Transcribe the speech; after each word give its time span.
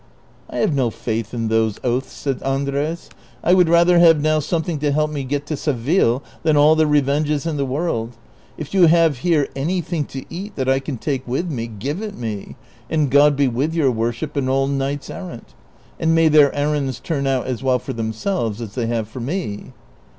"I 0.49 0.57
have 0.57 0.73
no 0.73 0.89
faith 0.89 1.31
in 1.31 1.47
those 1.47 1.79
oaths," 1.83 2.11
said 2.11 2.41
Andres;" 2.41 3.07
I 3.43 3.53
would 3.53 3.69
rather 3.69 3.99
have 3.99 4.19
now 4.19 4.39
something 4.39 4.79
to 4.79 4.91
help 4.91 5.11
me 5.11 5.21
to 5.21 5.27
get 5.29 5.45
to 5.45 5.55
Seville 5.55 6.23
than 6.41 6.57
all 6.57 6.75
the 6.75 6.87
revenges 6.87 7.45
in 7.45 7.55
the 7.57 7.67
world: 7.67 8.17
if 8.57 8.73
you 8.73 8.87
have 8.87 9.19
here 9.19 9.47
anything 9.55 10.05
to 10.05 10.25
eat 10.27 10.55
that 10.55 10.67
I 10.67 10.79
can 10.79 10.97
take 10.97 11.27
with 11.27 11.51
me, 11.51 11.67
give 11.67 12.01
it 12.01 12.17
me, 12.17 12.55
and 12.89 13.11
God 13.11 13.35
be 13.35 13.47
Avith 13.47 13.75
your 13.75 13.91
worship 13.91 14.35
and 14.35 14.49
all 14.49 14.65
knights 14.65 15.11
errant; 15.11 15.53
and 15.99 16.15
may 16.15 16.29
their 16.29 16.51
errands 16.55 16.99
turn 16.99 17.27
out 17.27 17.45
as 17.45 17.61
well 17.61 17.77
for 17.77 17.93
themselves 17.93 18.59
as 18.59 18.73
they 18.73 18.87
have 18.87 19.07
for 19.07 19.19
me." 19.19 19.71